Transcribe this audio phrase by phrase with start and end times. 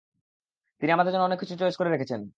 [0.81, 2.21] তিনি আমাদের জন্য অনেক কিছু চয়েস করে রেখেছেন।